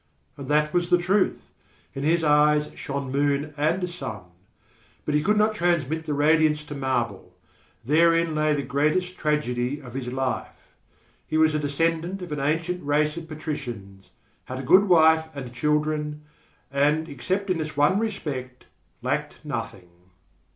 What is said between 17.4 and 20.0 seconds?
in this one respect, lacked nothing.